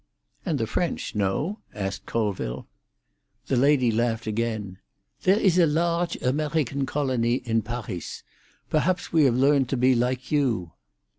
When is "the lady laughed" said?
3.45-4.25